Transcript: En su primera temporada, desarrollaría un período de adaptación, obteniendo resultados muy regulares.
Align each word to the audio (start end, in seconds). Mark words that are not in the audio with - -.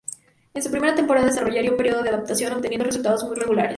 En 0.55 0.63
su 0.63 0.71
primera 0.71 0.95
temporada, 0.95 1.27
desarrollaría 1.27 1.69
un 1.69 1.77
período 1.77 2.01
de 2.01 2.09
adaptación, 2.09 2.53
obteniendo 2.53 2.85
resultados 2.87 3.23
muy 3.23 3.35
regulares. 3.35 3.69